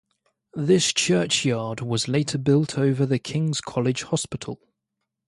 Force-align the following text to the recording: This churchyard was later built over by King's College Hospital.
This 0.55 0.91
churchyard 0.93 1.81
was 1.81 2.07
later 2.07 2.39
built 2.39 2.75
over 2.75 3.05
by 3.05 3.19
King's 3.19 3.61
College 3.61 4.01
Hospital. 4.01 4.59